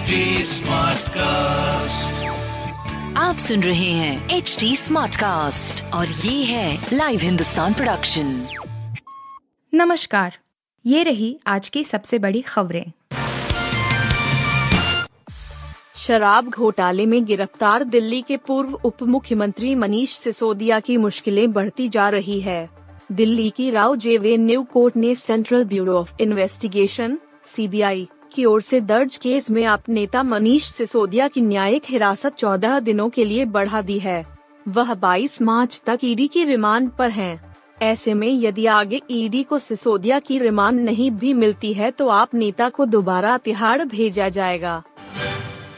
HD 0.00 0.18
Smartcast. 0.48 2.12
आप 3.16 3.38
सुन 3.38 3.62
रहे 3.62 3.90
हैं 3.90 4.28
एच 4.30 4.56
डी 4.60 4.76
स्मार्ट 4.76 5.16
कास्ट 5.16 5.82
और 5.94 6.06
ये 6.06 6.44
है 6.44 6.86
लाइव 6.92 7.20
हिंदुस्तान 7.20 7.74
प्रोडक्शन 7.74 8.46
नमस्कार 9.72 10.38
ये 10.84 11.02
रही 11.02 11.38
आज 11.46 11.68
की 11.68 11.82
सबसे 11.84 12.18
बड़ी 12.18 12.40
खबरें। 12.40 12.92
शराब 15.96 16.48
घोटाले 16.48 17.06
में 17.06 17.24
गिरफ़्तार 17.24 17.84
दिल्ली 17.84 18.22
के 18.22 18.36
पूर्व 18.36 18.78
उप 18.84 19.02
मुख्यमंत्री 19.02 19.74
मनीष 19.74 20.16
सिसोदिया 20.18 20.80
की 20.80 20.96
मुश्किलें 20.96 21.52
बढ़ती 21.52 21.88
जा 21.88 22.08
रही 22.08 22.40
है। 22.40 22.68
दिल्ली 23.12 23.50
की 23.50 23.70
राव 23.70 23.96
जेवे 23.96 24.36
न्यू 24.36 24.62
कोर्ट 24.62 24.96
ने 24.96 25.14
central 25.14 25.64
bureau 25.64 25.98
of 25.98 26.14
investigation 26.20 27.18
CBI 27.56 28.08
की 28.32 28.44
ओर 28.44 28.60
से 28.60 28.80
दर्ज 28.80 29.16
केस 29.16 29.50
में 29.50 29.64
आप 29.64 29.88
नेता 29.88 30.22
मनीष 30.22 30.64
सिसोदिया 30.64 31.28
की 31.28 31.40
न्यायिक 31.40 31.82
हिरासत 31.88 32.36
14 32.36 32.80
दिनों 32.80 33.08
के 33.08 33.24
लिए 33.24 33.44
बढ़ा 33.46 33.82
दी 33.82 33.98
है। 33.98 34.24
वह 34.68 34.94
22 34.96 35.40
मार्च 35.42 35.80
तक 35.86 35.98
ईडी 36.04 36.28
की 36.28 36.44
रिमांड 36.44 36.90
पर 36.90 37.10
हैं। 37.10 37.54
ऐसे 37.82 38.14
में 38.14 38.28
यदि 38.32 38.66
आगे 38.66 39.00
ईडी 39.10 39.42
को 39.42 39.58
सिसोदिया 39.58 40.18
की 40.18 40.38
रिमांड 40.38 40.80
नहीं 40.80 41.10
भी 41.10 41.34
मिलती 41.34 41.72
है 41.72 41.90
तो 41.90 42.08
आप 42.08 42.34
नेता 42.34 42.68
को 42.68 42.84
दोबारा 42.86 43.36
तिहाड़ 43.38 43.84
भेजा 43.84 44.28
जाएगा। 44.28 44.82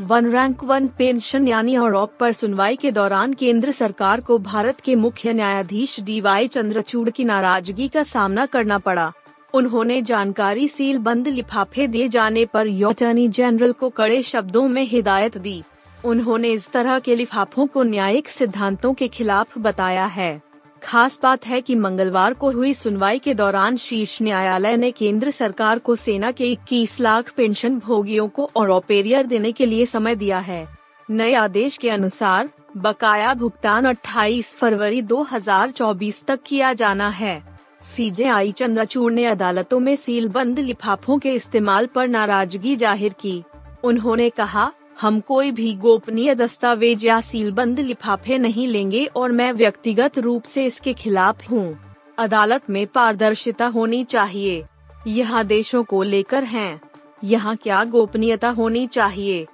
वन 0.00 0.26
रैंक 0.26 0.62
वन 0.64 0.86
पेंशन 0.88 1.48
यानी 1.48 1.74
आरोप 1.74 2.12
पर 2.20 2.32
सुनवाई 2.32 2.76
के 2.76 2.90
दौरान 2.90 3.32
केंद्र 3.32 3.72
सरकार 3.72 4.20
को 4.20 4.38
भारत 4.38 4.80
के 4.80 4.94
मुख्य 4.96 5.32
न्यायाधीश 5.32 5.98
डी 6.00 6.20
वाई 6.20 6.48
चंद्रचूड़ 6.48 7.10
की 7.10 7.24
नाराज़गी 7.24 7.88
का 7.88 8.02
सामना 8.02 8.46
करना 8.46 8.78
पड़ा। 8.78 9.12
उन्होंने 9.54 10.02
जानकारी 10.02 10.68
सील 10.68 10.98
बंद 10.98 11.28
लिफाफे 11.28 11.86
दिए 11.86 12.08
जाने 12.08 12.44
पर 12.44 12.66
अटॉर्नी 12.84 13.28
जनरल 13.28 13.72
को 13.72 13.88
कड़े 13.88 14.22
शब्दों 14.22 14.68
में 14.68 14.82
हिदायत 14.82 15.38
दी। 15.38 15.62
उन्होंने 16.04 16.50
इस 16.50 16.72
तरह 16.72 16.98
के 16.98 17.14
लिफाफों 17.16 17.66
को 17.66 17.82
न्यायिक 17.82 18.28
सिद्धांतों 18.28 18.94
के 18.94 19.08
खिलाफ 19.08 19.58
बताया 19.58 20.06
है। 20.06 20.42
खास 20.82 21.20
बात 21.22 21.46
है 21.46 21.60
कि 21.60 21.74
मंगलवार 21.74 22.34
को 22.34 22.50
हुई 22.50 22.74
सुनवाई 22.74 23.18
के 23.18 23.34
दौरान 23.34 23.76
शीर्ष 23.76 24.22
न्यायालय 24.22 24.76
ने 24.76 24.90
केंद्र 24.90 25.30
सरकार 25.30 25.78
को 25.78 25.96
सेना 25.96 26.30
के 26.30 26.44
21 26.44 27.00
लाख 27.00 27.32
पेंशन 27.36 27.78
भोगियों 27.78 28.28
को 28.28 28.50
और 28.56 28.70
ऑपेरियर 28.70 29.26
देने 29.26 29.52
के 29.52 29.66
लिए 29.66 29.86
समय 29.86 30.14
दिया 30.14 30.38
है। 30.38 30.68
नए 31.10 31.34
आदेश 31.34 31.76
के 31.76 31.90
अनुसार, 31.90 32.48
बकाया 32.76 33.34
भुगतान 33.34 33.84
28 33.84 34.56
फरवरी 34.56 35.02
2024 35.02 36.24
तक 36.26 36.40
किया 36.46 36.72
जाना 36.72 37.08
है। 37.08 37.57
सीजेआई 37.88 38.50
चंद्रचूड़ 38.52 39.12
ने 39.12 39.24
अदालतों 39.24 39.78
में 39.80 39.94
सील 39.96 40.28
बंद 40.28 40.58
लिफाफों 40.58 41.18
के 41.18 41.32
इस्तेमाल 41.32 41.86
पर 41.86 42.08
नाराज़गी 42.08 42.74
ज़ाहिर 42.76 43.12
की। 43.12 43.42
उन्होंने 43.84 44.28
कहा, 44.30 44.70
हम 45.00 45.20
कोई 45.20 45.50
भी 45.50 45.72
गोपनीय 45.74 46.34
दस्तावेज़ 46.34 47.06
या 47.06 47.20
सील 47.20 47.50
बंद 47.52 47.80
लिफाफे 47.80 48.38
नहीं 48.38 48.66
लेंगे 48.68 49.04
और 49.06 49.32
मैं 49.32 49.52
व्यक्तिगत 49.52 50.18
रूप 50.18 50.44
से 50.44 50.64
इसके 50.66 50.92
खिलाफ 50.92 51.50
हूँ। 51.50 51.78
अदालत 52.18 52.70
में 52.70 52.86
पारदर्शिता 52.86 53.66
होनी 53.66 54.02
चाहिए। 54.04 54.64
यह 55.06 55.42
देशों 55.42 55.82
को 55.84 56.02
लेकर 56.02 56.44
हैं। 56.44 56.80
यहाँ 57.24 57.56
क्या 57.56 57.82
गोपनीयता 57.84 58.48
होनी 58.50 58.86
चाहिए? 58.86 59.46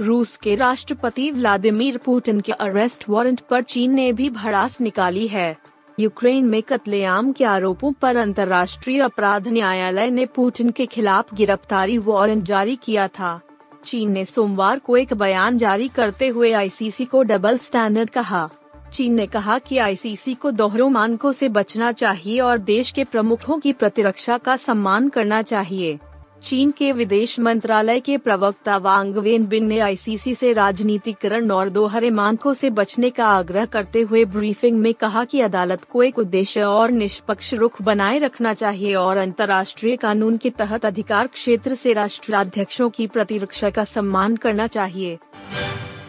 रूस 0.00 0.36
के 0.36 0.54
राष्ट्रपति 0.54 1.30
व्लादिमीर 1.30 1.96
पुतिन 1.96 2.40
के 2.40 2.52
अरेस्ट 2.52 3.04
वारंट 3.08 3.40
पर 3.40 3.62
चीन 3.62 3.94
ने 3.94 4.12
भी 4.12 4.30
भड़ास 4.30 4.80
निकाली 4.80 5.26
है। 5.28 5.56
यूक्रेन 6.00 6.44
में 6.44 6.62
कत्लेआम 6.62 7.32
के 7.32 7.44
आरोपों 7.44 7.92
पर 7.92 8.16
अंतर्राष्ट्रीय 8.16 9.00
अपराध 9.00 9.48
न्यायालय 9.48 10.10
ने 10.10 10.26
पुतिन 10.26 10.70
के 10.70 10.86
खिलाफ 10.86 11.34
गिरफ्तारी 11.34 11.98
वारंट 11.98 12.42
जारी 12.42 12.76
किया 12.76 13.08
था। 13.08 13.40
चीन 13.84 14.10
ने 14.10 14.24
सोमवार 14.24 14.78
को 14.78 14.96
एक 14.96 15.14
बयान 15.14 15.58
जारी 15.58 15.88
करते 15.88 16.28
हुए 16.28 16.52
आईसीसी 16.52 17.04
को 17.04 17.22
डबल 17.22 17.58
स्टैंडर्ड 17.58 18.10
कहा। 18.10 18.48
चीन 18.92 19.14
ने 19.14 19.26
कहा 19.26 19.58
कि 19.58 19.78
आईसीसी 19.78 20.34
को 20.34 20.50
दोहरों 20.50 20.90
मानकों 20.90 21.32
से 21.32 21.48
बचना 21.48 21.92
चाहिए 21.92 22.40
और 22.40 22.58
देश 22.58 22.90
के 22.90 23.04
प्रमुखों 23.04 23.58
की 23.58 23.72
प्रतिरक्षा 23.72 24.38
का 24.38 24.56
सम्मान 24.56 25.08
करना 25.08 25.42
चाहिए। 25.42 25.98
चीन 26.46 26.70
के 26.70 26.90
विदेश 26.92 27.38
मंत्रालय 27.40 28.00
के 28.00 28.16
प्रवक्ता 28.18 28.76
वांग 28.76 29.16
वेन 29.16 29.46
बिन 29.46 29.64
ने 29.66 29.78
आईसीसी 29.78 30.34
से 30.34 30.52
राजनीतिकरण 30.52 31.50
और 31.50 31.68
दोहरे 31.68 32.10
मानकों 32.10 32.52
से 32.54 32.70
बचने 32.70 33.10
का 33.10 33.26
आग्रह 33.28 33.64
करते 33.64 34.00
हुए 34.00 34.24
ब्रीफिंग 34.24 34.78
में 34.78 34.92
कहा 34.94 35.24
कि 35.24 35.40
अदालत 35.40 35.84
को 35.84 36.02
एक 36.02 36.18
उद्देश्य 36.18 36.62
और 36.62 36.90
निष्पक्ष 36.90 37.52
रुख 37.54 37.82
बनाए 37.82 38.18
रखना 38.18 38.54
चाहिए 38.54 38.94
और 38.94 39.16
अंतर्राष्ट्रीय 39.16 39.96
कानून 39.96 40.36
के 40.36 40.50
तहत 40.50 40.86
अधिकार 40.86 41.26
क्षेत्र 41.26 41.74
से 41.74 41.92
राष्ट्राध्यक्षों 41.92 42.90
की 42.90 43.06
प्रतिरक्षा 43.06 43.70
का 43.70 43.84
सम्मान 43.84 44.36
करना 44.36 44.66
चाहिए। 44.66 45.18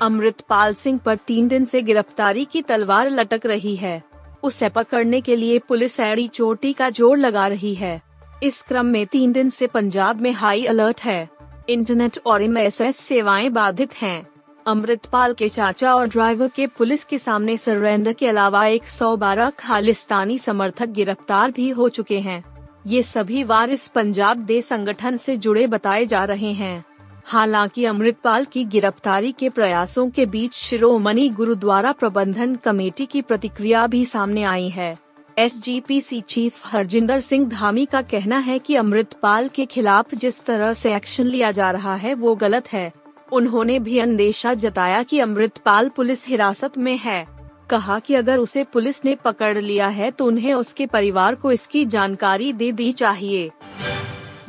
अमृतपाल 0.01 0.73
सिंह 0.73 0.99
पर 1.05 1.17
तीन 1.17 1.47
दिन 1.47 1.65
से 1.65 1.81
गिरफ्तारी 1.81 2.45
की 2.45 2.61
तलवार 2.61 3.09
लटक 3.09 3.45
रही 3.45 3.75
है। 3.75 4.01
उसे 4.43 4.69
पकड़ने 4.69 5.21
के 5.21 5.35
लिए 5.35 5.59
पुलिस 5.59 5.99
एड़ी 5.99 6.27
चोटी 6.27 6.73
का 6.73 6.89
ज़ोर 6.89 7.17
लगा 7.17 7.47
रही 7.47 7.73
है। 7.75 8.01
इस 8.43 8.61
क्रम 8.61 8.85
में 8.85 9.07
तीन 9.07 9.31
दिन 9.31 9.49
से 9.49 9.67
पंजाब 9.67 10.21
में 10.21 10.31
हाई 10.31 10.65
अलर्ट 10.65 11.01
है। 11.01 11.29
इंटरनेट 11.69 12.19
और 12.25 12.41
एमएसएस 12.41 12.97
सेवाएँ 12.97 13.49
बाधित 13.49 13.93
हैं। 13.93 14.27
अमृतपाल 14.67 15.33
के 15.33 15.49
चाचा 15.49 15.95
और 15.95 16.07
ड्राइवर 16.07 16.47
के 16.47 16.67
पुलिस 16.67 17.03
के 17.03 17.17
सामने 17.17 17.57
सरेंडर 17.57 18.13
के 18.13 18.27
अलावा 18.27 18.65
112 18.65 19.49
खालिस्तानी 19.49 20.37
समर्थक 20.37 20.85
गिरफ़्तार 20.85 21.51
भी 21.51 21.69
हो 21.69 21.89
चुके 21.89 22.19
हैं। 22.19 22.69
ये 22.87 23.03
सभी 23.03 23.43
वारिस 23.43 23.87
पंजाब 23.87 24.37
दे 24.37 24.61
संगठन 24.61 25.17
से 25.17 25.37
जुड़े 25.37 25.67
बताए 25.67 26.05
जा 26.05 26.25
रहे 26.25 26.51
हैं। 26.53 26.85
हालाँकि 27.25 27.85
अमृतपाल 27.85 28.45
की 28.45 28.65
गिरफ्तारी 28.65 29.31
के 29.31 29.49
प्रयासों 29.49 30.09
के 30.09 30.25
बीच 30.25 30.53
शिरोमणि 30.53 31.29
गुरुद्वारा 31.29 31.91
प्रबंधन 31.91 32.55
कमेटी 32.55 33.05
की 33.05 33.21
प्रतिक्रिया 33.21 33.87
भी 33.87 34.05
सामने 34.05 34.43
आई 34.43 34.69
है। 34.69 35.06
एसजीपीसी 35.37 36.19
चीफ 36.21 36.61
हरजिंदर 36.65 37.19
सिंह 37.19 37.47
धामी 37.49 37.85
का 37.85 38.01
कहना 38.01 38.37
है 38.37 38.57
कि 38.59 38.75
अमृतपाल 38.75 39.49
के 39.49 39.65
खिलाफ 39.65 40.13
जिस 40.15 40.43
तरह 40.45 40.71
से 40.73 40.93
एक्शन 40.95 41.25
लिया 41.25 41.51
जा 41.51 41.69
रहा 41.71 41.95
है, 41.95 42.13
वो 42.13 42.33
गलत 42.35 42.67
है। 42.67 42.91
उन्होंने 43.31 43.77
भी 43.79 43.99
अंदेशा 43.99 44.53
जताया 44.53 45.03
कि 45.03 45.19
अमृतपाल 45.19 45.89
पुलिस 45.89 46.25
हिरासत 46.27 46.77
में 46.77 46.97
है। 46.97 47.25
कहा 47.69 47.99
कि 47.99 48.15
अगर 48.15 48.37
उसे 48.37 48.63
पुलिस 48.63 49.03
ने 49.05 49.15
पकड़ 49.15 49.57
लिया 49.57 49.87
है 49.87 50.09
तो 50.11 50.25
उन्हें 50.25 50.53
उसके 50.53 50.85
परिवार 50.85 51.35
को 51.35 51.51
इसकी 51.51 51.85
जानकारी 51.85 52.51
दे 52.53 52.71
दी 52.71 52.91
चाहिए। 52.93 53.49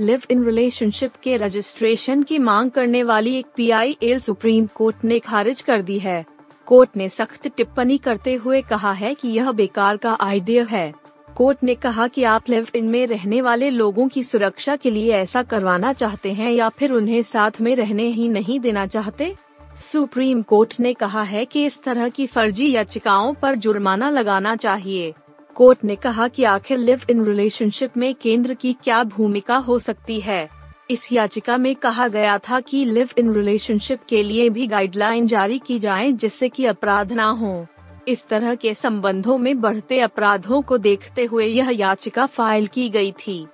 लिव 0.01 0.23
इन 0.31 0.45
रिलेशनशिप 0.45 1.13
के 1.23 1.37
रजिस्ट्रेशन 1.37 2.23
की 2.23 2.39
मांग 2.39 2.71
करने 2.71 3.03
वाली 3.03 3.37
एक 3.37 3.47
पीआईएल 3.57 4.21
सुप्रीम 4.21 4.67
कोर्ट 4.75 5.05
ने 5.05 5.19
खारिज 5.19 5.61
कर 5.61 5.83
दी 5.83 5.99
है। 5.99 6.25
कोर्ट 6.69 6.91
ने 6.97 7.09
सख्त 7.09 7.49
टिप्पणी 7.49 7.99
करते 7.99 8.35
हुए 8.35 8.63
कहा 8.63 8.93
है 8.93 9.15
कि 9.15 9.29
यह 9.29 9.53
बेकार 9.53 9.97
का 9.97 10.19
आइडिया 10.21 10.65
है। 10.65 10.95
कोर्ट 11.37 11.59
ने 11.63 11.75
कहा 11.75 12.09
कि 12.09 12.23
आप 12.23 12.51
लिव 12.51 12.69
इन 12.75 12.89
में 12.89 13.07
रहने 13.07 13.41
वाले 13.41 13.71
लोगों 13.71 14.09
की 14.09 14.23
सुरक्षा 14.23 14.77
के 14.77 14.91
लिए 14.91 15.13
ऐसा 15.13 15.43
करवाना 15.43 15.93
चाहते 15.93 16.33
हैं 16.33 16.53
या 16.53 16.69
फिर 16.69 16.93
उन्हें 16.93 17.23
साथ 17.23 17.51
में 17.61 17.77
रहने 17.77 18.03
ही 18.03 18.29
नहीं 18.29 18.61
देना 18.61 18.87
चाहते? 18.87 19.37
सुप्रीम 19.77 20.43
कोर्ट 20.43 20.81
ने 20.81 20.95
कहा 20.95 21.23
है 21.23 21.45
कि 21.45 21.65
इस 21.67 21.83
तरह 21.83 22.09
की 22.09 22.27
फर्जी 22.27 22.73
याचिकाओं 22.73 23.35
पर 23.35 23.55
जुर्माना 23.55 24.11
लगाना 24.11 24.57
चाहिए। 24.57 25.15
कोर्ट 25.55 25.85
ने 25.85 25.97
कहा 25.97 26.29
कि 26.29 26.45
आखिर 26.45 26.79
लिव 26.79 27.01
इन 27.11 27.25
रिलेशनशिप 27.25 27.97
में 27.97 28.15
केंद्र 28.15 28.55
की 28.55 28.73
क्या 28.73 29.05
भूमिका 29.05 29.57
हो 29.57 29.79
सकती 29.79 30.21
है? 30.21 30.58
इस 30.91 31.13
याचिका 31.13 31.57
में 31.57 31.75
कहा 31.77 32.07
गया 32.09 32.39
था 32.39 32.61
कि 32.61 32.85
लिव 32.85 33.09
इन 33.19 33.33
रिलेशनशिप 33.35 34.01
के 34.09 34.23
लिए 34.23 34.49
भी 34.51 34.67
गाइडलाइन 34.67 35.27
जारी 35.27 35.59
की 35.59 35.79
जाए 35.79 36.13
जिससे 36.13 36.49
कि 36.49 36.65
अपराध 36.65 37.13
न 37.13 37.21
हो। 37.21 37.67
इस 38.09 38.27
तरह 38.27 38.55
के 38.55 38.73
संबंधों 38.75 39.37
में 39.39 39.61
बढ़ते 39.61 40.01
अपराधों 40.01 40.61
को 40.63 40.79
देखते 40.79 41.25
हुए 41.25 41.47
यह 41.47 41.71
याचिका 41.71 42.27
फ़ाइल 42.27 42.67
की 42.67 42.89
गई 42.89 43.13
थी। 43.13 43.47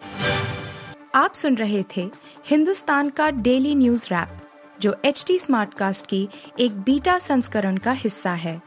आप 1.15 1.33
सुन 1.33 1.57
रहे 1.57 1.83
थे 1.97 2.11
हिंदुस्तान 2.47 3.11
का 3.11 3.31
डेली 3.31 3.75
न्यूज़ 3.75 4.07
रैप, 4.11 4.39
जो 4.81 4.95
एच 5.05 5.25
टी 5.27 5.39
स्मार्ट 5.39 5.75
कास्ट 5.75 6.07
की 6.07 6.29
एक 6.61 6.81
बीटा 6.81 7.19
संस्करण 7.19 7.77
का 7.77 7.93
हिस्सा 7.93 8.33
है। 8.35 8.61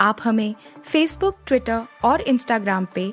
आप 0.00 0.18
हमें 0.24 0.54
फेसबुक 0.84 1.38
ट्विटर 1.46 1.80
और 2.04 2.20
इंस्टाग्राम 2.20 2.86
पे 2.94 3.12